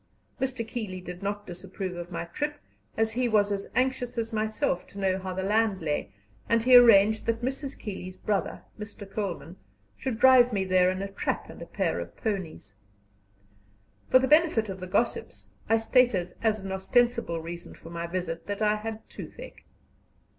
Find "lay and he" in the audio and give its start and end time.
5.79-6.75